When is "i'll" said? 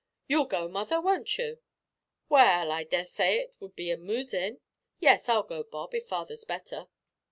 5.29-5.43